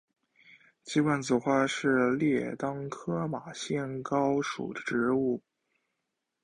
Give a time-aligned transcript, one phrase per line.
[0.83, 5.39] 鸡冠子花是列当科马先蒿属的植物。